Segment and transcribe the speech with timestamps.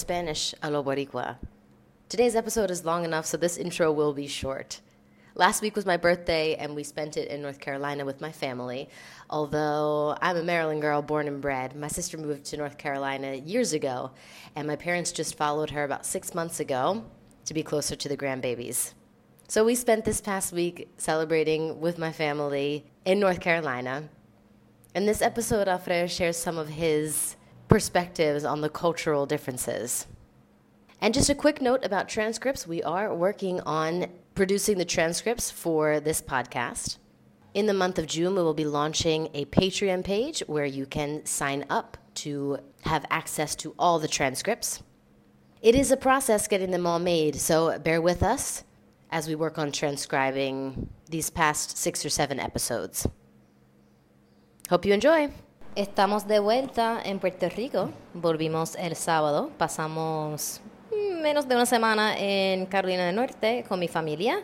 [0.00, 1.36] Spanish a lo Boricua.
[2.08, 4.80] Today's episode is long enough, so this intro will be short.
[5.34, 8.88] Last week was my birthday, and we spent it in North Carolina with my family.
[9.32, 13.72] Although I'm a Maryland girl, born and bred, my sister moved to North Carolina years
[13.72, 14.10] ago,
[14.56, 17.04] and my parents just followed her about six months ago
[17.44, 18.92] to be closer to the grandbabies.
[19.46, 24.08] So we spent this past week celebrating with my family in North Carolina.
[24.96, 27.36] In this episode, Alfredo shares some of his
[27.68, 30.08] perspectives on the cultural differences.
[31.00, 36.00] And just a quick note about transcripts we are working on producing the transcripts for
[36.00, 36.98] this podcast.
[37.52, 41.26] In the month of June, we will be launching a Patreon page where you can
[41.26, 44.84] sign up to have access to all the transcripts.
[45.60, 48.62] It is a process getting them all made, so bear with us
[49.10, 53.08] as we work on transcribing these past six or seven episodes.
[54.68, 55.32] Hope you enjoy.
[55.76, 57.92] Estamos de vuelta en Puerto Rico.
[58.14, 59.50] Volvimos el sábado.
[59.58, 60.60] Pasamos
[61.20, 64.40] menos de una semana en Carolina del Norte con mi familia.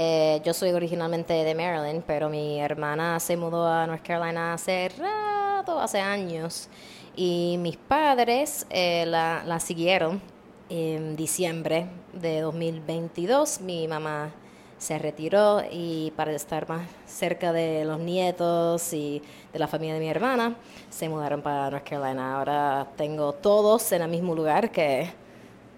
[0.00, 4.90] Eh, yo soy originalmente de Maryland, pero mi hermana se mudó a North Carolina hace
[4.96, 6.68] rato, hace años.
[7.16, 10.22] Y mis padres eh, la, la siguieron
[10.68, 13.60] en diciembre de 2022.
[13.60, 14.30] Mi mamá
[14.78, 19.20] se retiró y para estar más cerca de los nietos y
[19.52, 20.54] de la familia de mi hermana,
[20.90, 22.38] se mudaron para North Carolina.
[22.38, 25.10] Ahora tengo todos en el mismo lugar que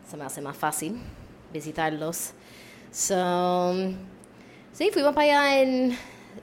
[0.07, 1.01] se me hace más fácil
[1.55, 2.35] visitarlos.
[2.93, 3.73] So,
[4.73, 5.97] sí, fuimos para allá en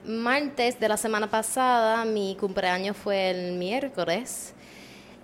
[0.06, 2.06] martes de la semana pasada.
[2.06, 4.54] Mi cumpleaños fue el miércoles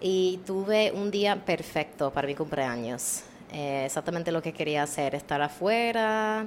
[0.03, 3.23] y tuve un día perfecto para mi cumpleaños.
[3.51, 6.47] Eh, exactamente lo que quería hacer, estar afuera,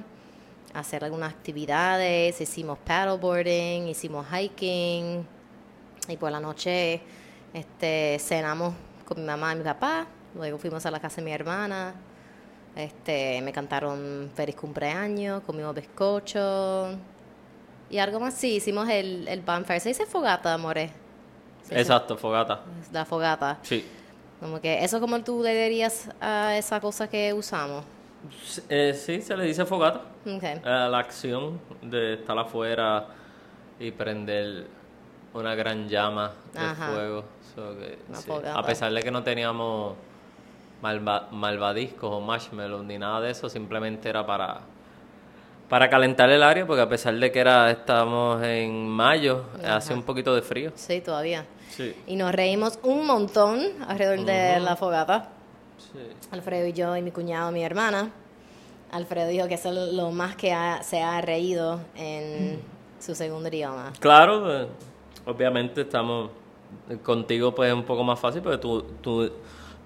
[0.72, 5.26] hacer algunas actividades, hicimos paddleboarding, hicimos hiking
[6.06, 7.00] y por la noche
[7.52, 8.74] este, cenamos
[9.04, 10.06] con mi mamá y mi papá,
[10.36, 11.94] luego fuimos a la casa de mi hermana,
[12.78, 16.90] este, me cantaron feliz cumpleaños, comimos bizcocho
[17.90, 20.92] y algo más, sí, hicimos el, el bonfire, se dice fogata, amores.
[21.70, 22.60] Exacto, fogata.
[22.92, 23.58] La fogata.
[23.62, 23.84] Sí.
[24.40, 27.84] Como que eso como tú le dirías a esa cosa que usamos.
[28.68, 30.02] Eh, sí, se le dice fogata.
[30.24, 30.60] Okay.
[30.64, 33.06] a la acción de estar afuera
[33.80, 34.66] y prender
[35.34, 36.92] una gran llama de Ajá.
[36.92, 37.24] fuego.
[37.54, 38.58] So que, Una sí, fogata.
[38.58, 39.96] A pesar de que no teníamos
[40.82, 44.60] malva- malvadiscos o marshmallows ni nada de eso, simplemente era para
[45.68, 50.02] para calentar el área, porque a pesar de que era estábamos en mayo, hace un
[50.02, 50.72] poquito de frío.
[50.74, 51.44] Sí, todavía.
[51.68, 51.94] Sí.
[52.06, 55.28] Y nos reímos un montón alrededor de la fogata.
[55.76, 55.98] Sí.
[56.30, 58.10] Alfredo y yo y mi cuñado, mi hermana.
[58.92, 62.58] Alfredo dijo que eso es lo más que ha- se ha reído en
[62.98, 63.92] su segundo idioma.
[64.00, 64.66] Claro, eh,
[65.26, 66.30] obviamente estamos
[67.02, 69.30] contigo pues es un poco más fácil porque tú, tú,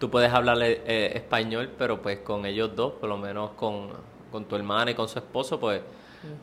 [0.03, 3.91] tú puedes hablar eh, español, pero pues con ellos dos, por lo menos con,
[4.33, 5.81] con tu hermana y con su esposo, pues,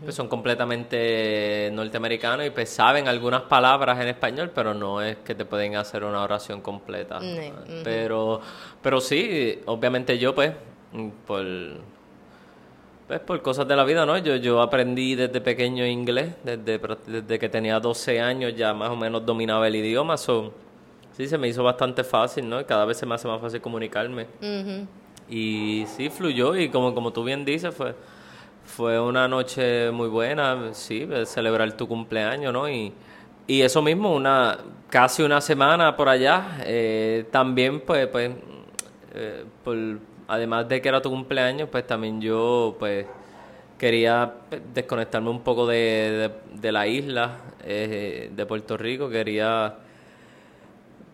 [0.01, 5.35] pues son completamente norteamericanos y pues saben algunas palabras en español, pero no es que
[5.35, 7.19] te pueden hacer una oración completa.
[7.19, 7.81] Mm, Eh.
[7.83, 8.39] Pero,
[8.81, 10.53] pero sí, obviamente yo pues,
[11.27, 11.45] por
[13.09, 14.17] pues por cosas de la vida, ¿no?
[14.19, 18.95] Yo, yo aprendí desde pequeño inglés, desde, desde que tenía 12 años ya más o
[18.95, 20.53] menos dominaba el idioma, so,
[21.19, 22.65] sí, se me hizo bastante fácil, ¿no?
[22.65, 24.25] Cada vez se me hace más fácil comunicarme.
[25.29, 27.93] Y sí, fluyó y como, como tú bien dices, fue,
[28.63, 32.69] fue una noche muy buena, sí, celebrar tu cumpleaños, ¿no?
[32.69, 32.93] Y,
[33.47, 34.59] y eso mismo, una
[34.89, 38.31] casi una semana por allá, eh, también pues, pues
[39.13, 39.75] eh, por,
[40.29, 43.05] además de que era tu cumpleaños, pues también yo pues
[43.77, 49.75] quería pues, desconectarme un poco de, de- de la isla eh, de Puerto Rico, quería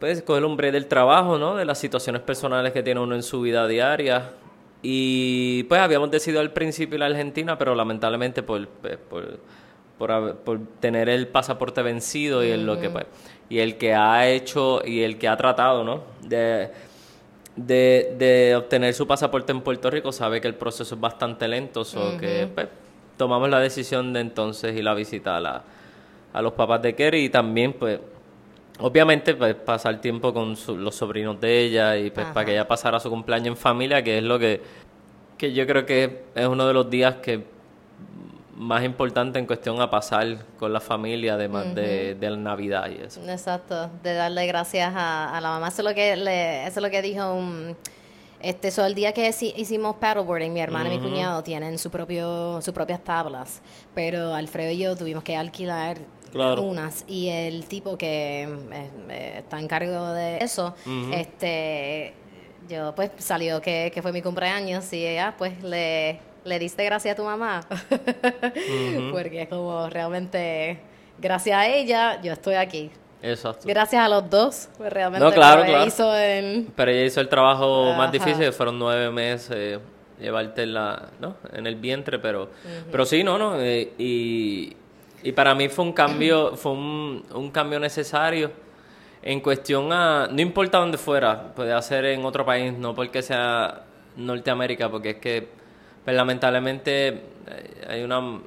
[0.06, 1.56] pues coger un break del trabajo, ¿no?
[1.56, 4.34] De las situaciones personales que tiene uno en su vida diaria.
[4.84, 9.40] Y pues habíamos decidido al principio ir a Argentina, pero lamentablemente por, pues, por,
[9.98, 13.06] por, por tener el pasaporte vencido y el, lo que pues,
[13.50, 16.04] y el que ha hecho y el que ha tratado, ¿no?
[16.22, 16.70] De,
[17.56, 21.84] de, de obtener su pasaporte en Puerto Rico sabe que el proceso es bastante lento,
[21.84, 22.68] so que pues,
[23.18, 25.64] tomamos la decisión de entonces ir a visitar a, la-
[26.34, 28.00] a los papás de Kerry y también pues
[28.80, 32.34] obviamente pues pasar tiempo con su- los sobrinos de ella y pues Ajá.
[32.34, 34.62] para que ella pasara su cumpleaños en familia, que es lo que,
[35.38, 37.44] que yo creo que es uno de los días que
[38.58, 43.02] más importante en cuestión a pasar con la familia, además de, de la Navidad y
[43.04, 43.22] eso.
[43.30, 45.68] Exacto, de darle gracias a, a la mamá.
[45.68, 47.76] Eso es lo que, le, eso es lo que dijo un...
[48.42, 51.90] Este, so, el día que hici- hicimos paddleboarding, mi hermana y mi cuñado tienen su
[51.90, 53.62] propio, sus propias tablas,
[53.96, 55.98] pero Alfredo y yo tuvimos que alquilar
[56.36, 56.64] Claro.
[56.64, 60.76] unas y el tipo que eh, eh, está en cargo de eso,
[61.14, 62.14] este,
[62.70, 67.14] yo pues salió que, que fue mi cumpleaños y ella pues le, le diste gracias
[67.14, 67.62] a tu mamá,
[69.12, 70.80] porque es como realmente
[71.18, 72.92] gracias a ella yo estoy aquí.
[73.22, 73.64] Exacto.
[73.66, 75.88] Gracias a los dos, pues realmente No, claro, pero claro.
[75.88, 76.68] hizo el...
[76.76, 77.98] Pero ella hizo el trabajo Ajá.
[77.98, 79.80] más difícil, fueron nueve meses
[80.20, 81.36] llevarte en, la, ¿no?
[81.54, 82.50] en el vientre, pero,
[82.92, 83.60] pero sí, no, no.
[83.60, 84.76] eh, y,
[85.26, 88.52] y para mí fue un cambio, fue un, un cambio necesario
[89.24, 93.86] en cuestión a, no importa dónde fuera, puede hacer en otro país, no porque sea
[94.18, 95.48] Norteamérica, porque es que
[96.04, 98.40] pues, lamentablemente eh, hay una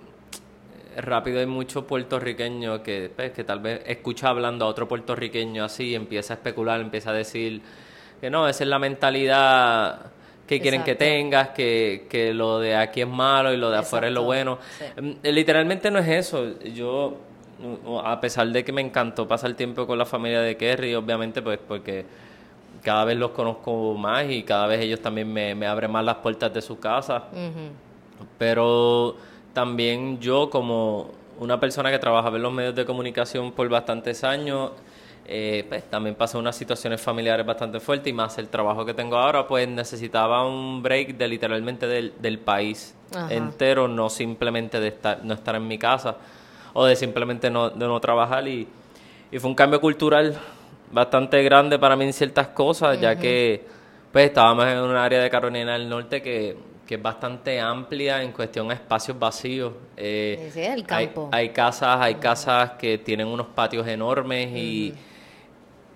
[0.98, 5.88] rápido hay muchos puertorriqueños que, pues, que tal vez escucha hablando a otro puertorriqueño así
[5.88, 7.60] y empieza a especular, empieza a decir
[8.20, 10.12] que no, esa es la mentalidad
[10.48, 14.08] que quieren que tengas, que, que lo de aquí es malo y lo de afuera
[14.08, 14.58] es lo bueno.
[14.78, 14.84] sí.
[15.22, 16.58] Eh, Literalmente no es eso.
[16.74, 17.18] Yo,
[17.84, 21.42] uh, a pesar de que me encantó pasar tiempo con la familia de Kerry, obviamente,
[21.42, 22.04] pues porque
[22.82, 26.16] cada vez los conozco más y cada vez ellos también me, me abren más las
[26.16, 27.24] puertas de su casa.
[28.38, 29.16] Pero
[29.52, 34.70] también yo como una persona que trabajaba en los medios de comunicación por bastantes años,
[35.30, 39.18] eh, pues también pasé unas situaciones familiares bastante fuertes y más el trabajo que tengo
[39.18, 43.34] ahora, pues necesitaba un break de literalmente del, del país Ajá.
[43.34, 46.16] entero, no simplemente de estar, no estar en mi casa
[46.72, 48.66] o de simplemente no, de no trabajar y,
[49.30, 50.34] y fue un cambio cultural
[50.90, 53.66] bastante grande para mí en ciertas cosas, ya que
[54.10, 58.32] pues estábamos en un área de Carolina del Norte que, que es bastante amplia en
[58.32, 59.74] cuestión a espacios vacíos.
[59.94, 61.28] Eh, el campo.
[61.32, 64.94] Hay, casas, hay casas que tienen unos patios enormes y,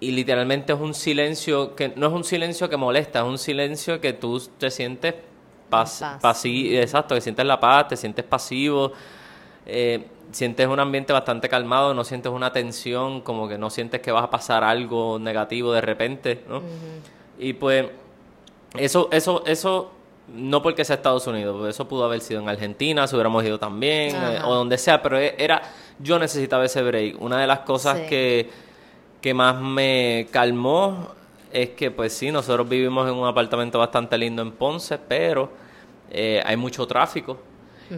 [0.02, 4.00] y literalmente es un silencio que no es un silencio que molesta, es un silencio
[4.00, 5.14] que tú te sientes
[5.70, 6.20] pas, paz.
[6.22, 8.92] pasi- exacto, que sientes la paz, te sientes pasivo,
[9.64, 14.10] eh, sientes un ambiente bastante calmado, no sientes una tensión, como que no sientes que
[14.10, 16.62] vas a pasar algo negativo de repente, ¿no?
[17.38, 17.86] Y pues
[18.76, 19.92] eso, eso, eso,
[20.34, 23.58] no porque sea Estados Unidos, pues eso pudo haber sido en Argentina, si hubiéramos ido
[23.58, 25.62] también, eh, o donde sea, pero e- era,
[25.98, 27.20] yo necesitaba ese break.
[27.20, 28.06] Una de las cosas Sí.
[28.08, 28.50] que,
[29.22, 31.08] que más me calmó
[31.52, 35.50] es que, pues sí, nosotros vivimos en un apartamento bastante lindo en Ponce, pero
[36.10, 37.38] eh, hay mucho tráfico.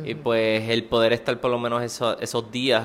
[0.05, 2.85] Y pues el poder estar por lo menos eso- esos días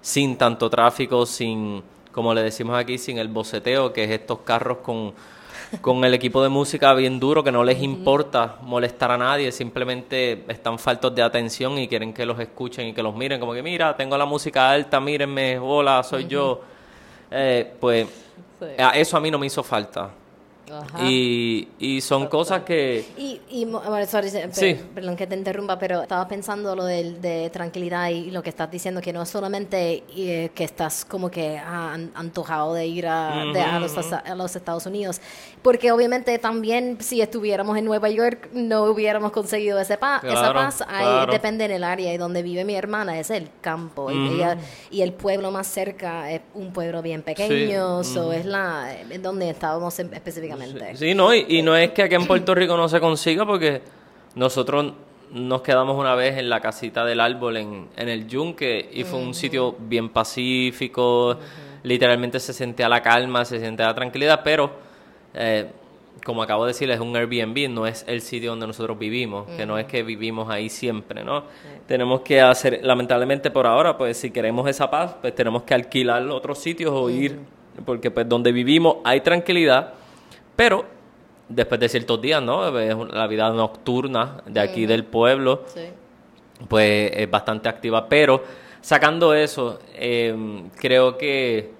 [0.00, 1.82] sin tanto tráfico, sin,
[2.12, 5.12] como le decimos aquí, sin el boceteo, que es estos carros con,
[5.80, 10.44] con el equipo de música bien duro, que no les importa molestar a nadie, simplemente
[10.48, 13.62] están faltos de atención y quieren que los escuchen y que los miren, como que
[13.62, 16.60] mira, tengo la música alta, mírenme, hola, soy yo.
[17.30, 18.06] Eh, pues
[18.60, 18.66] Sí.
[18.94, 20.10] eso a mí no me hizo falta.
[20.70, 21.04] Ajá.
[21.04, 23.04] Y, y son cosas que...
[23.16, 24.38] Y, y bueno, sorry, Sí.
[24.74, 28.50] per- perdón que te interrumpa, pero estaba pensando lo del- de, tranquilidad y lo que
[28.50, 32.86] estás diciendo, que no es solamente eh, que estás como que ah, an- antojado de
[32.86, 35.20] ir a, de- a, los, a los Estados Unidos,
[35.62, 40.54] porque obviamente también si estuviéramos en Nueva York no hubiéramos conseguido ese pa- esa Claro,
[40.54, 41.32] paz, Ahí claro.
[41.32, 44.58] depende en el área y donde vive mi hermana es el campo y, ella-
[44.90, 49.50] y el pueblo más cerca es un pueblo bien pequeño, so es la es donde
[49.50, 50.57] estábamos en- específicamente.
[50.96, 53.82] Sí, no, y, y no es que aquí en Puerto Rico no se consiga porque
[54.34, 54.92] nosotros
[55.32, 59.18] nos quedamos una vez en la casita del árbol en, en el yunque y fue
[59.18, 61.36] un sitio bien pacífico,
[61.82, 64.70] literalmente se sentía la calma, se sentía la tranquilidad, pero
[65.34, 65.66] eh,
[66.24, 69.64] como acabo de decir, es un Airbnb, no es el sitio donde nosotros vivimos, que
[69.64, 71.44] no es que vivimos ahí siempre, ¿no?
[71.86, 76.26] Tenemos que hacer, lamentablemente por ahora, pues si queremos esa paz, pues tenemos que alquilar
[76.28, 77.38] otros sitios o ir,
[77.86, 79.94] porque pues donde vivimos hay tranquilidad,
[80.58, 80.84] pero
[81.48, 82.76] después de ciertos días, ¿no?
[82.80, 85.84] Es la vida nocturna de aquí del pueblo, Sí.
[86.68, 88.08] pues es bastante activa.
[88.08, 88.42] Pero
[88.80, 90.34] sacando eso, eh,
[90.80, 91.70] creo que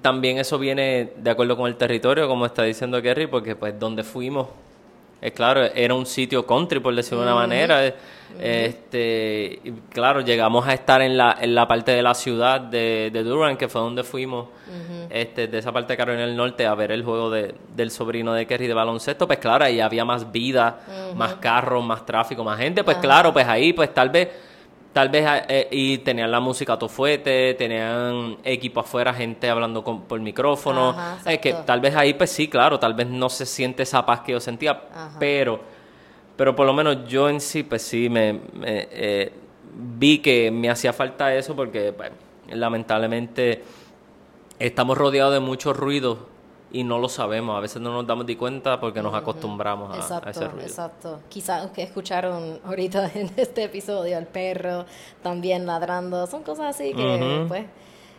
[0.00, 4.04] también eso viene de acuerdo con el territorio, como está diciendo Kerry, porque pues donde
[4.04, 4.46] fuimos,
[5.22, 7.86] es claro, era un sitio country, por decirlo de una manera.
[7.86, 7.94] eh,
[8.38, 9.60] Este,
[9.90, 13.56] claro, llegamos a estar en la, en la parte de la ciudad de, de Durham,
[13.56, 14.48] que fue donde fuimos,
[15.10, 18.32] este, de esa parte de Carolina del Norte, a ver el juego de, del sobrino
[18.32, 19.26] de Kerry de baloncesto.
[19.26, 20.80] Pues claro, ahí había más vida,
[21.14, 22.82] más carros, más tráfico, más gente.
[22.82, 24.28] Pues claro, pues ahí, pues tal vez
[24.92, 29.82] Tal vez, eh, y tenían la música a todo fuerte, tenían equipo afuera, gente hablando
[29.82, 30.90] con, por micrófono.
[30.90, 34.04] Ajá, es que tal vez ahí, pues sí, claro, tal vez no se siente esa
[34.04, 35.16] paz que yo sentía, Ajá.
[35.18, 35.60] pero,
[36.36, 39.32] pero por lo menos yo en sí, pues sí, me, me, eh,
[39.74, 42.10] vi que me hacía falta eso porque pues,
[42.50, 43.62] lamentablemente
[44.58, 46.31] estamos rodeados de mucho ruido
[46.72, 47.56] y no lo sabemos.
[47.56, 50.66] A veces no nos damos de cuenta porque nos acostumbramos a, exacto, a ese ruido.
[50.66, 51.20] Exacto.
[51.28, 54.86] Quizás que escucharon ahorita en este episodio el perro
[55.22, 56.26] también ladrando.
[56.26, 57.66] Son cosas así que, pues.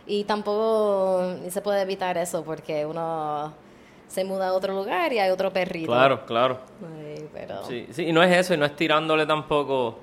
[0.06, 3.52] Y tampoco se puede evitar eso porque uno
[4.06, 5.90] se muda a otro lugar y hay otro perrito.
[5.90, 6.58] Claro, claro.
[6.96, 7.64] Ay, pero.
[7.64, 9.98] Sí, sí, y no es eso, y no es tirándole tampoco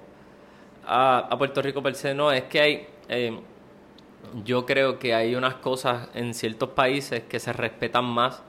[0.86, 3.39] a, a Puerto Rico per se, no, es que hay, eh,
[4.45, 8.41] yo creo que hay unas cosas en ciertos países que se respetan más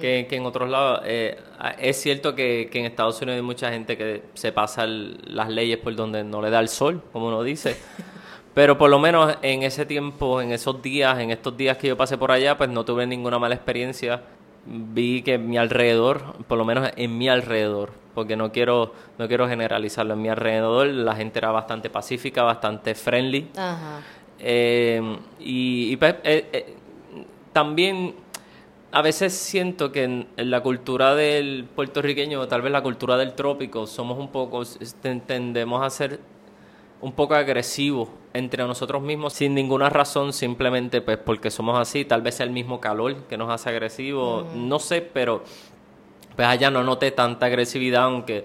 [0.00, 1.00] que, que en otros lados.
[1.04, 1.36] Eh,
[1.80, 5.48] es cierto que, que en Estados Unidos hay mucha gente que se pasa el- las
[5.48, 7.76] leyes por donde no le da el sol, como uno dice.
[8.54, 11.96] Pero por lo menos en ese tiempo, en esos días, en estos días que yo
[11.96, 14.22] pasé por allá, pues no tuve ninguna mala experiencia.
[14.64, 19.28] Vi que en mi alrededor, por lo menos en mi alrededor, porque no quiero, no
[19.28, 23.50] quiero generalizarlo, en mi alrededor la gente era bastante pacífica, bastante friendly.
[23.56, 24.00] Ajá.
[24.38, 26.74] Eh, y y, pues, eh, eh,
[27.52, 28.14] también
[28.92, 33.34] a veces siento que en, en la cultura del puertorriqueño, tal vez la cultura del
[33.34, 34.62] trópico, somos un poco,
[35.26, 36.20] tendemos a ser
[37.00, 42.22] un poco agresivos entre nosotros mismos sin ninguna razón, simplemente pues porque somos así, tal
[42.22, 45.42] vez el mismo calor que nos hace agresivos, no sé, pero
[46.34, 48.44] pues allá no noté tanta agresividad, aunque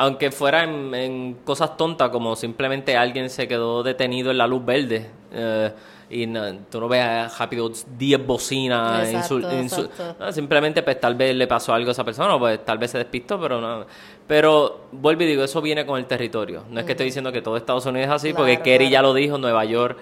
[0.00, 4.64] aunque fuera en, en cosas tontas como simplemente alguien se quedó detenido en la luz
[4.64, 5.72] verde eh,
[6.08, 10.24] y no- tú no ves rápido 10 bocinas Exacto, insul- insul- exacto.
[10.24, 12.92] no, simplemente pues tal vez le pasó algo a esa persona o pues tal vez
[12.92, 13.84] se despistó pero no
[14.26, 17.42] pero vuelvo y digo eso viene con el territorio no es que estoy diciendo que
[17.42, 18.92] todo Estados Unidos es así porque Kerry claro.
[18.92, 19.98] ya lo dijo Nueva York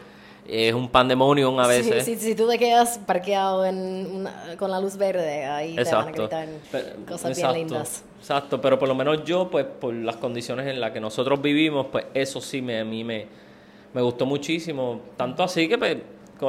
[0.48, 4.70] es un pandemonium a Sí, veces sí, si tú te quedas parqueado en una- con
[4.70, 8.04] la luz verde, ahí te van a gritar Pero- cosas exacto, bien lindas.
[8.18, 11.86] Exacto, pero por lo menos yo, pues por las condiciones en las que nosotros vivimos,
[11.92, 13.26] pues eso sí me, a mí me,
[13.94, 15.00] me gustó muchísimo.
[15.16, 15.96] Tanto así que, pues,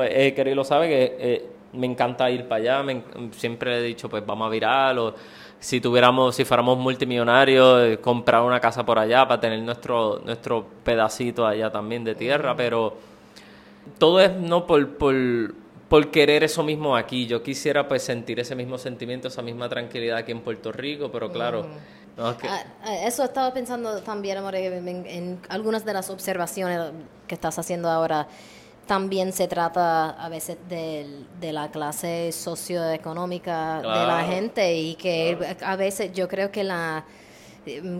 [0.09, 2.83] eh, Kerry lo sabe, que eh, me encanta ir para allá.
[2.83, 5.13] me siempre he dicho, pues vamos a virar o
[5.59, 10.65] si tuviéramos, si fuéramos multimillonarios, eh, comprar una casa por allá para tener nuestro, nuestro
[10.83, 12.93] pedacito allá también de tierra, pero
[13.98, 15.15] todo es no por, por,
[15.89, 17.27] por querer eso mismo aquí.
[17.27, 21.32] Yo quisiera pues sentir ese mismo sentimiento, esa misma tranquilidad aquí en Puerto Rico, pero
[21.32, 21.67] claro,
[22.17, 26.10] no, es que- Ah, ah, Eso estaba pensando también, amor, en, en algunas de las
[26.10, 26.91] observaciones
[27.27, 28.27] que estás haciendo ahora.
[28.88, 35.38] También se trata a veces del- de, la clase socioeconómica de la gente y que
[35.62, 37.03] a veces yo creo que la,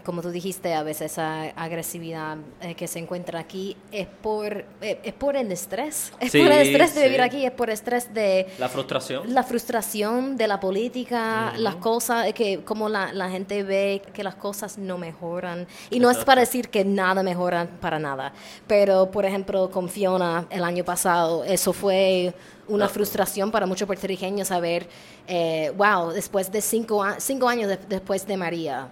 [0.04, 5.00] como tú dijiste, a veces esa agresividad eh, que se encuentra aquí es por, eh,
[5.04, 6.12] es por el estrés.
[6.20, 7.06] Es Sí, por el estrés de sí.
[7.08, 9.34] vivir aquí, es por estrés de la frustración.
[9.34, 14.36] la frustración de la política, las cosas, que como la, la gente ve que las
[14.36, 15.68] cosas no mejoran.
[15.90, 18.34] Y no es para decir que nada mejora para nada,
[18.68, 22.34] pero por ejemplo con Fiona el año pasado, eso fue
[22.68, 22.90] una Ah.
[22.90, 24.88] frustración para muchos puertorriqueños saber,
[25.28, 28.90] eh, wow, después de cinco, cinco años de- después de María,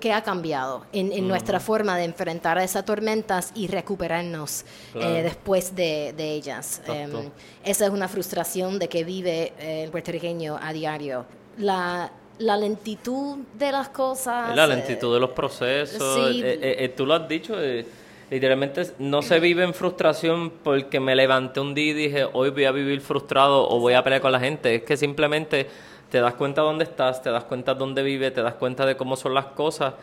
[0.00, 5.08] ¿qué ha cambiado en, en nuestra forma de enfrentar a esas tormentas y recuperarnos Claro.
[5.16, 6.82] eh, después de, de ellas?
[6.86, 7.30] Em,
[7.64, 11.24] esa es una frustración de que vive eh, el puertorriqueño a diario.
[11.58, 14.54] La, la lentitud de las cosas.
[14.54, 16.14] la eh, lentitud de los procesos.
[16.32, 16.42] sí.
[16.42, 17.86] eh, eh, eh, tú lo has dicho, eh,
[18.30, 22.64] literalmente no se vive en frustración porque me levanté un día y dije, hoy voy
[22.64, 24.74] a vivir frustrado o voy a pelear con la gente.
[24.74, 25.66] Es que simplemente
[26.10, 29.16] te das cuenta dónde estás, te das cuenta dónde vives, te das cuenta de cómo
[29.16, 29.94] son las cosas.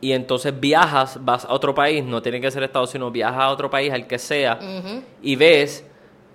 [0.00, 3.50] Y entonces viajas, vas a otro país, no tiene que ser Estados Unidos, viajas a
[3.50, 4.58] otro país, al que sea,
[5.20, 5.84] y ves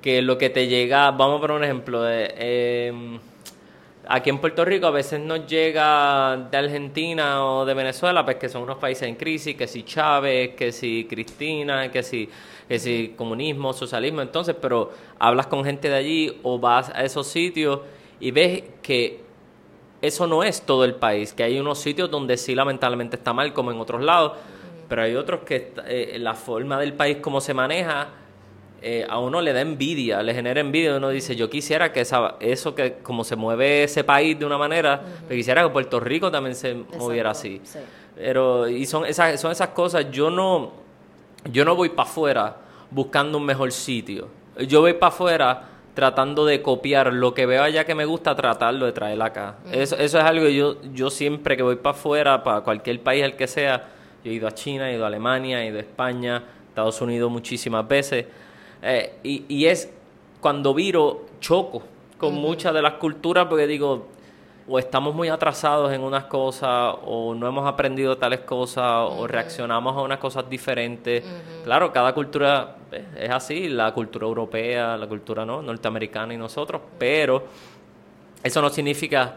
[0.02, 3.20] que lo que te llega, vamos a poner un ejemplo, de, eh,
[4.08, 8.50] aquí en Puerto Rico a veces nos llega de Argentina o de Venezuela, pues que
[8.50, 12.30] son unos países en crisis, que si Chávez, que si Cristina, que si,
[12.68, 17.28] que si comunismo, socialismo, entonces, pero hablas con gente de allí o vas a esos
[17.28, 17.80] sitios
[18.24, 19.20] y ves que
[20.02, 23.52] eso no es todo el país, que hay unos sitios donde sí lamentablemente está mal,
[23.52, 24.38] como en otros lados,
[24.88, 28.08] pero hay otros que eh, la forma del país como se maneja
[28.82, 32.36] eh, a uno le da envidia, le genera envidia, uno dice, yo quisiera que esa,
[32.40, 36.32] eso que como se mueve ese país de una manera, yo quisiera que Puerto Rico
[36.32, 37.60] también se moviera así.
[37.66, 37.80] sí.
[38.16, 40.72] Pero y son esas son esas cosas, yo no
[41.52, 42.56] yo no voy para afuera
[42.90, 44.30] buscando un mejor sitio.
[44.68, 48.86] Yo voy para afuera tratando de copiar lo que veo allá que me gusta, tratarlo
[48.86, 49.58] de traer acá.
[49.72, 53.24] Eso, eso es algo que yo, yo siempre que voy para afuera, para cualquier país,
[53.24, 53.90] el que sea,
[54.24, 57.32] yo he ido a China, he ido a Alemania, he ido a España, Estados Unidos
[57.32, 58.26] muchísimas veces.
[58.82, 59.94] Eh, y, y es
[60.42, 61.84] cuando viro, choco
[62.18, 64.08] con muchas de las culturas porque digo,
[64.68, 69.96] o estamos muy atrasados en unas cosas, o no hemos aprendido tales cosas, o reaccionamos
[69.98, 71.24] a unas cosas diferentes.
[71.64, 75.62] Claro, cada cultura eh, es así, la cultura europea, la cultura ¿no?
[75.62, 77.46] norteamericana y nosotros, pero
[78.44, 79.36] eso no significa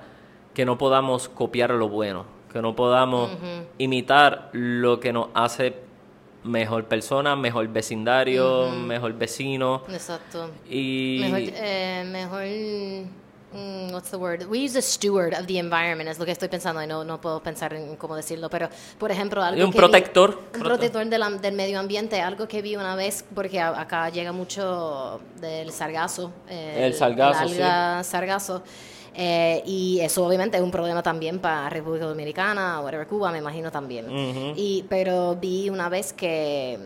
[0.54, 3.30] que no podamos copiar lo bueno, que no podamos
[3.78, 5.74] imitar lo que nos hace
[6.44, 9.82] mejor persona, mejor vecindario, mejor vecino.
[9.88, 10.50] Exacto.
[10.70, 12.44] Y Mejor, eh, mejor
[13.54, 14.44] mm, what's the word?
[14.48, 17.40] We use a steward of the environment, es lo que estoy pensando no, no puedo
[17.42, 20.38] pensar en cómo decirlo, pero por ejemplo, algo un que vi- protector.
[20.54, 24.08] un protector de la- del medio ambiente, algo que vi una vez, porque a- acá
[24.10, 26.30] llega mucho del sargazo.
[26.48, 28.62] eh, El sargazo, la alga sargazo.
[29.18, 33.70] eh, y eso obviamente es un problema también para República Dominicana, whatever, Cuba, me imagino
[33.70, 34.04] también.
[34.06, 34.52] Ujú.
[34.56, 36.78] y, pero vi una vez que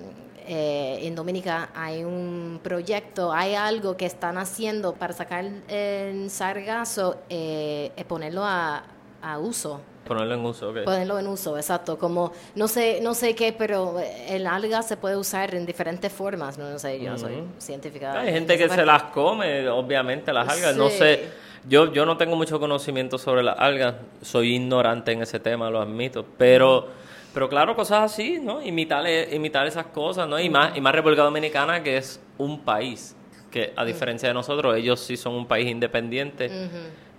[0.52, 7.18] eh, en Dominica hay un proyecto, hay algo que están haciendo para sacar el sargazo
[7.28, 8.82] eh, y ponerlo a,
[9.22, 9.80] a uso.
[10.04, 10.78] ponerlo en uso, ok.
[10.84, 11.96] Ponerlo en uso, exacto.
[11.96, 16.58] Como, no sé, no sé qué, pero el alga se puede usar en diferentes formas.
[16.58, 18.18] No, no sé, yo no soy científica.
[18.18, 20.74] Hay en gente que se las come, obviamente, las algas.
[20.74, 21.28] No sé,
[21.68, 25.80] yo, yo no tengo mucho conocimiento sobre las algas, soy ignorante en ese tema, lo
[25.80, 26.88] admito, pero,
[27.32, 28.62] pero claro, cosas así, ¿no?
[28.62, 30.38] Imitar, e- imitar esas cosas, ¿no?
[30.38, 33.16] Y más, y más República Dominicana, que es un país,
[33.50, 36.50] que a diferencia de nosotros, ellos sí son un país independiente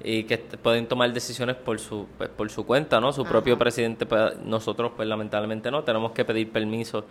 [0.03, 3.13] y que pueden tomar decisiones por su, pues, por su cuenta, ¿no?
[3.13, 7.05] Su propio presidente, pues, nosotros, pues lamentablemente no, tenemos que pedir permiso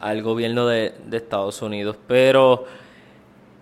[0.00, 2.66] al gobierno de, de Estados Unidos, pero...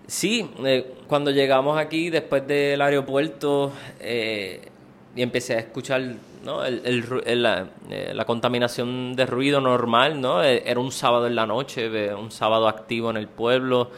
[0.09, 4.67] Sí, eh, cuando llegamos aquí después del aeropuerto eh,
[5.15, 6.63] y empecé a escuchar ¿no?
[6.65, 10.43] el, el el- la, eh, la contaminación de ruido normal, ¿no?
[10.43, 13.91] Eh, Era un sábado en la noche, un sábado activo en el pueblo,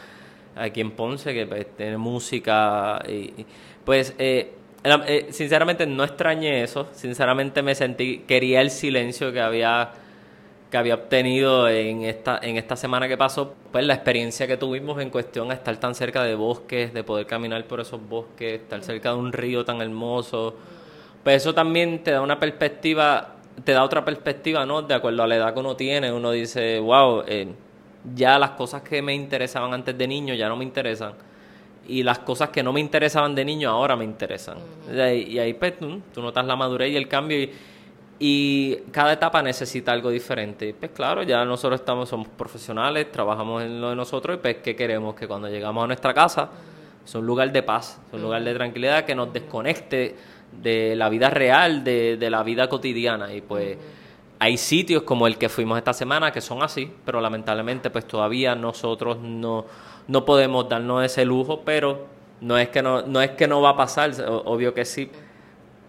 [0.56, 3.46] aquí en Ponce, que pues, tiene música y, y,
[3.86, 9.92] pues eh, eh, sinceramente no extrañé eso, sinceramente me sentí, quería el silencio que había
[10.70, 15.02] que había obtenido en esta, en esta semana que pasó, pues la experiencia que tuvimos
[15.02, 18.82] en cuestión a estar tan cerca de bosques, de poder caminar por esos bosques, estar
[18.82, 20.56] cerca de un río tan hermoso,
[21.24, 24.82] pues eso también te da una perspectiva, te da otra perspectiva, ¿no?
[24.82, 27.48] De acuerdo a la edad que uno tiene, uno dice, wow, eh,
[28.16, 31.14] ya las cosas que me interesaban antes de niño ya no me interesan.
[31.88, 34.58] Y las cosas que no me interesaban de niño ahora me interesan.
[34.94, 37.52] Y ahí- Y ahí pues, tú, notas la madurez y el cambio y,
[38.20, 40.70] y cada etapa necesita algo diferente.
[40.70, 44.58] Y pues claro, ya nosotros estamos, somos profesionales, trabajamos en lo de nosotros y pues
[44.58, 45.16] ¿qué queremos?
[45.16, 46.50] Que cuando llegamos a nuestra casa
[47.04, 50.16] es un lugar de paz, es un lugar de tranquilidad que nos desconecte
[50.52, 53.34] de la vida real, de, de la vida cotidiana.
[53.34, 53.78] Y pues
[54.40, 58.56] hay sitios como el que fuimos esta semana que son así, pero lamentablemente pues todavía
[58.56, 59.66] nosotros no,
[60.08, 62.08] no podemos darnos ese lujo, pero
[62.42, 65.12] no es que no, no es que no va a pasar, obvio que sí,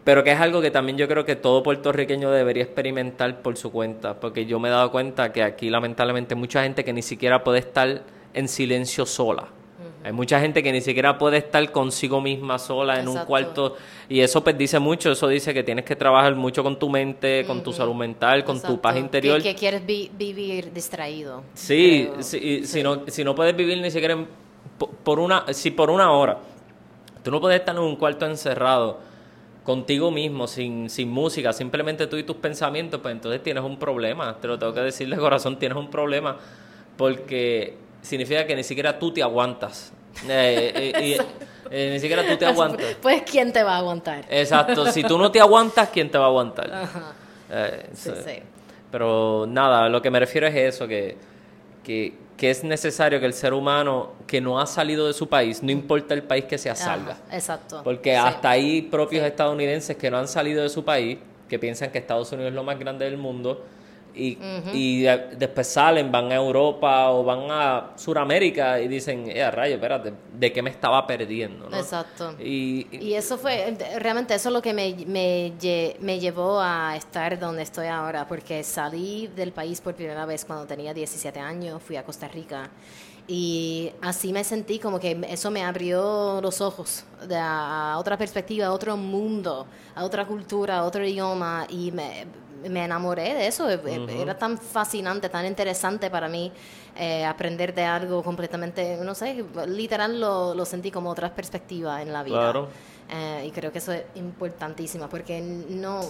[0.04, 3.72] pero que es algo que también yo creo que todo puertorriqueño debería experimentar por su
[3.72, 7.02] cuenta, porque yo me he dado cuenta que aquí lamentablemente hay mucha gente que ni
[7.02, 8.02] siquiera puede estar
[8.34, 9.48] en silencio sola.
[10.04, 13.76] Hay mucha gente que ni siquiera puede estar consigo misma sola en un cuarto.
[14.08, 17.44] Y eso pues dice mucho, eso dice que tienes que trabajar mucho con tu mente,
[17.46, 19.40] con tu salud mental, con tu paz interior.
[19.40, 21.44] Que, quieres vi- vivir distraído.
[21.54, 24.26] Sí, sí, y Si, no, si no puedes vivir ni siquiera en-
[24.76, 26.38] po- por una, si por una hora,
[27.22, 28.98] tú no puedes estar en un cuarto encerrado
[29.62, 34.36] contigo mismo, sin, sin música, simplemente tú y tus pensamientos, pues entonces tienes un problema,
[34.40, 36.36] te lo tengo que decir de corazón, tienes un problema,
[36.96, 39.92] porque significa que ni siquiera tú te aguantas.
[40.28, 41.18] Eh, eh,
[41.70, 42.96] eh, ni siquiera tú te aguantas.
[43.00, 44.24] Pues, ¿quién te va a aguantar?
[44.28, 46.88] Exacto, si tú no te aguantas, ¿quién te va a aguantar?
[47.94, 48.20] Sí, sí.
[48.24, 48.42] sí.
[48.90, 51.16] Pero nada, lo que me refiero es eso, que,
[51.82, 55.62] que, que es necesario que el ser humano que no ha salido de su país,
[55.62, 57.12] no importa el país que sea, salga.
[57.12, 57.80] Ajá, exacto.
[57.82, 58.16] Porque Sí.
[58.16, 62.30] hasta ahí propios estadounidenses que no han salido de su país, que piensan que Estados
[62.32, 63.64] Unidos es lo más grande del mundo,
[64.14, 64.36] y,
[64.72, 69.74] y de- después salen, van a Europa o van a Sudamérica y dicen, eh, rayo,
[69.76, 71.68] espérate, ¿de qué me estaba perdiendo?
[71.70, 71.76] ¿no?
[71.76, 72.34] Exacto.
[72.38, 75.52] Y, y- Y eso fue, realmente eso es lo que me, me,
[76.00, 80.66] me llevó a estar donde estoy ahora, porque salí del país por primera vez cuando
[80.66, 82.68] tenía 17 años, fui a Costa Rica
[83.28, 88.18] y así me sentí como que eso me abrió los ojos de a, a otra
[88.18, 92.26] perspectiva, a otro mundo, a otra cultura, a otro idioma y me,
[92.68, 93.68] me enamoré de eso.
[93.68, 96.52] Era tan fascinante, tan interesante para mí
[96.96, 102.12] eh, aprender de algo completamente, no sé, literal lo, lo sentí como otra perspectiva en
[102.12, 102.38] la vida.
[102.38, 102.68] Claro.
[103.10, 106.00] Eh, y creo que eso es importantísimo porque no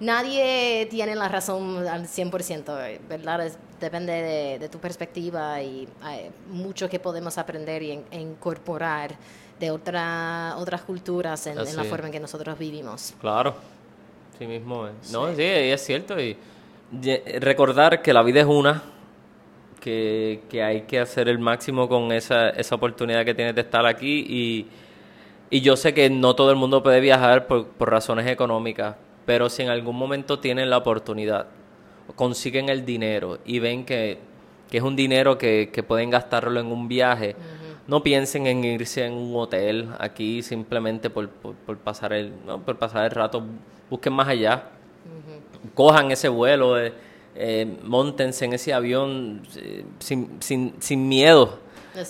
[0.00, 3.46] nadie tiene la razón al 100%, ¿verdad?
[3.46, 8.20] Es- depende de, de tu perspectiva y hay mucho que podemos aprender y en- e
[8.20, 9.14] incorporar
[9.60, 13.14] de otra, otras culturas en, en la forma en que nosotros vivimos.
[13.20, 13.54] Claro,
[14.38, 15.12] sí mismo es.
[15.12, 16.20] No, sí, es cierto.
[16.20, 16.36] Y
[17.40, 18.82] recordar que la vida es una,
[19.80, 23.86] que, que hay que hacer el máximo con esa, esa oportunidad que tienes de estar
[23.86, 24.24] aquí.
[24.28, 24.66] Y,
[25.50, 29.48] y yo sé que no todo el mundo puede viajar por, por razones económicas, pero
[29.48, 31.46] si en algún momento tienen la oportunidad,
[32.14, 34.18] consiguen el dinero y ven que,
[34.70, 37.36] que es un dinero que, que pueden gastarlo en un viaje,
[37.88, 42.60] no piensen en irse en un hotel aquí simplemente por, por, por pasar el no,
[42.60, 43.42] por pasar el rato,
[43.90, 44.64] busquen más allá,
[45.74, 46.92] cojan ese vuelo, eh,
[47.34, 51.66] eh, montense en ese avión eh, sin, sin, sin miedo.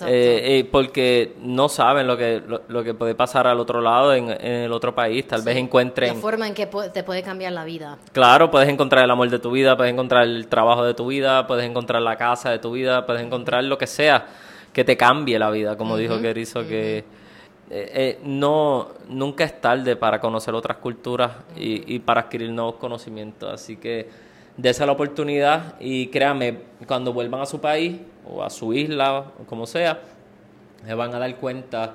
[0.06, 4.28] Eh, porque no saben lo que lo, lo que puede pasar al otro lado en,
[4.28, 5.26] en el otro país.
[5.26, 7.96] Tal vez La encuentren forma en que te puede cambiar la vida.
[8.12, 11.46] Claro, puedes encontrar el amor de tu vida, puedes encontrar el trabajo de tu vida,
[11.46, 14.26] puedes encontrar la casa de tu vida, puedes encontrar lo que sea
[14.78, 17.04] que te cambie la vida, como dijo Kerizo, que eh,
[17.68, 23.52] eh, no, nunca es tarde para conocer otras culturas y, y para adquirir nuevos conocimientos.
[23.52, 24.08] Así que
[24.56, 29.44] dése la oportunidad y créanme, cuando vuelvan a su país o a su isla, o
[29.46, 30.00] como sea,
[30.86, 31.94] se van a dar cuenta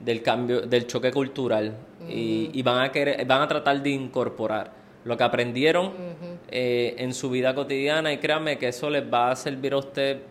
[0.00, 1.74] del cambio, del choque cultural
[2.08, 4.70] y, y van a querer, van a tratar de incorporar
[5.04, 5.92] lo que aprendieron
[6.48, 10.22] eh, en su vida cotidiana y créanme que eso les va a servir a usted,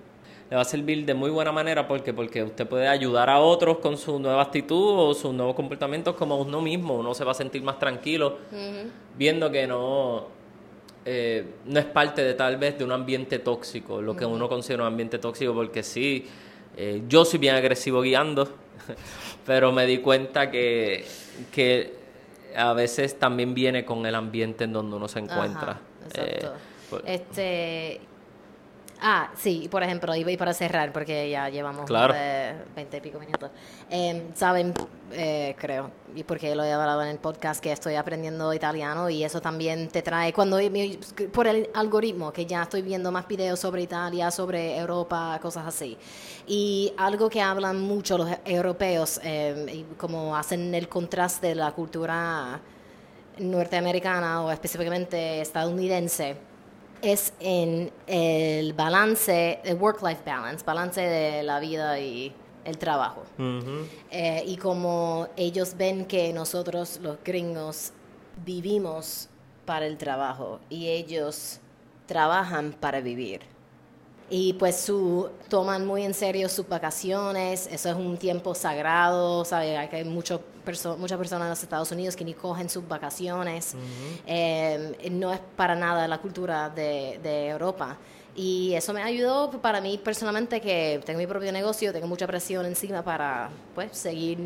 [0.52, 3.78] le va a servir de muy buena manera porque porque usted puede ayudar a otros
[3.78, 7.34] con su nueva actitud o sus nuevos comportamientos como uno mismo, uno se va a
[7.34, 8.38] sentir más tranquilo
[9.18, 10.26] viendo que no
[11.06, 14.84] eh, no es parte de tal vez de un ambiente tóxico, lo que uno considera
[14.84, 16.28] un ambiente tóxico, porque sí,
[16.78, 18.48] eh, yo soy bien agresivo guiando,
[19.46, 21.06] pero me di cuenta que,
[21.52, 21.94] que
[22.56, 25.72] a veces también viene con el ambiente en donde uno se encuentra.
[25.72, 26.48] Ajá, exacto.
[26.48, 26.50] Eh,
[26.90, 28.02] por- Este.
[29.04, 32.14] Ah, sí, por ejemplo, y para cerrar, porque ya llevamos Claro.
[32.16, 33.50] eh, 20 y pico minutos.
[33.90, 34.76] Eh, Saben,
[35.12, 39.24] eh, creo, y porque lo he hablado en el podcast, que estoy aprendiendo italiano y
[39.24, 40.60] eso también te trae, cuando
[41.34, 45.98] por el algoritmo, que ya estoy viendo más videos sobre Italia, sobre Europa, cosas así.
[46.46, 51.72] Y algo que hablan mucho los europeos, eh, y como hacen el contraste de la
[51.72, 52.60] cultura
[53.40, 56.51] norteamericana o específicamente estadounidense
[57.02, 62.34] es en el balance, el work-life balance, balance de la vida y
[62.66, 63.24] el trabajo.
[64.12, 67.92] Eh, y como ellos ven que nosotros los gringos
[68.46, 69.30] vivimos
[69.66, 71.60] para el trabajo y ellos
[72.06, 73.42] trabajan para vivir.
[74.34, 79.76] Y pues su, toman muy en serio sus vacaciones, eso es un tiempo sagrado, ¿sabe?
[79.78, 83.76] Hay que mucho perso- muchas personas en los Estados Unidos que ni cogen sus vacaciones.
[84.26, 87.98] Eh, no es para nada la cultura de, de Europa.
[88.34, 92.66] Y eso me ayudó para mí personalmente que tengo mi propio negocio, tengo mucha presión
[92.66, 94.38] encima para pues seguir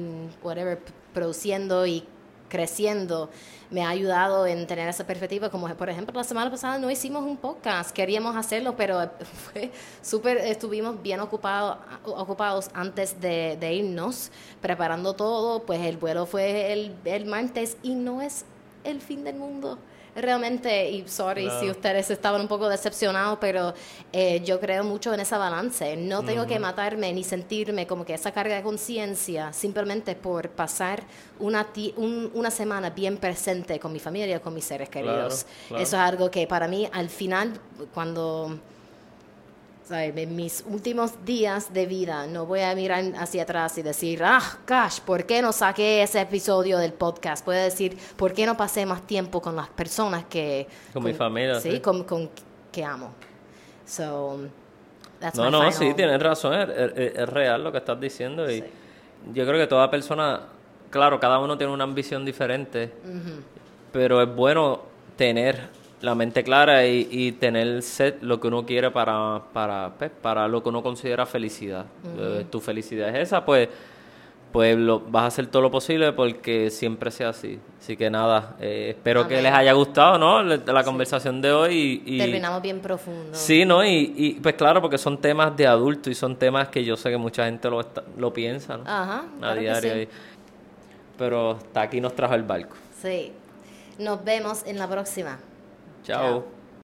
[0.41, 0.79] whatever
[1.13, 2.03] produciendo y
[2.49, 3.29] creciendo.
[3.71, 7.23] Me ha ayudado en tener esa perspectiva, como por ejemplo la semana pasada no hicimos
[7.23, 9.09] un podcast, queríamos hacerlo, pero
[9.51, 14.31] fue súper, estuvimos bien ocupados, ocupados antes de, de irnos,
[14.61, 18.45] preparando todo, pues el vuelo fue el, el martes y no es
[18.83, 19.79] el fin del mundo.
[20.15, 23.73] Realmente, y sorry si ustedes estaban un poco decepcionados, pero
[24.13, 25.97] eh, yo creo mucho en esa balance.
[25.97, 31.03] No tengo que matarme ni sentirme como que esa carga de conciencia simplemente por pasar
[31.39, 35.45] una, un- una semana bien presente con mi familia, con mis seres Claro, queridos.
[35.67, 35.83] claro.
[35.83, 37.59] Eso es algo que para mí al final,
[37.93, 38.57] cuando
[39.87, 40.15] ¿sabes?
[40.17, 44.41] en mis últimos días de vida no voy a mirar hacia atrás y decir, ah,
[44.67, 47.45] gosh, ¿por qué no saqué ese episodio del podcast?
[47.45, 50.67] Puedo decir, ¿por qué no pasé más tiempo con las personas que...
[50.93, 51.79] Con mi familia, Sí, sí.
[51.79, 52.29] Con, con
[52.71, 53.11] que amo.
[53.85, 54.39] So,
[55.19, 57.99] that's No, my no, final- sí, tienes razón, es, es- es real lo que estás
[57.99, 58.63] diciendo y Sí.
[59.33, 60.41] yo creo que toda persona,
[60.89, 62.91] claro, cada uno tiene una ambición diferente,
[63.91, 64.81] pero es bueno
[65.15, 65.69] tener
[66.01, 70.47] la mente clara y, y tener set lo que uno quiere para, para, pues, para
[70.47, 71.85] lo que uno considera felicidad.
[72.17, 73.69] Eh, tu felicidad es esa, pues,
[74.51, 77.59] pues lo- vas a hacer todo lo posible porque siempre sea así.
[77.79, 80.41] Así que nada, eh, espero que les haya gustado, ¿no?
[80.43, 82.15] La, la conversación de hoy y...
[82.15, 83.29] y- Terminamos bien profundo.
[83.33, 83.83] Sí, ¿no?
[83.83, 87.09] Y, y pues claro, porque son temas de adulto y son temas que yo sé
[87.09, 88.83] que mucha gente lo, está- lo piensa, ¿no?
[88.85, 89.93] Ajá, A claro que diario.
[89.93, 90.07] sí.
[91.17, 92.75] Pero hasta aquí nos trajo el barco.
[93.01, 93.31] Sí.
[93.99, 95.37] Nos vemos en la próxima.
[96.05, 96.43] 加油。